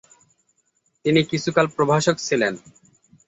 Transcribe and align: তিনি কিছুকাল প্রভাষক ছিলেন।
তিনি 1.05 1.21
কিছুকাল 1.23 1.65
প্রভাষক 1.75 2.15
ছিলেন। 2.19 2.53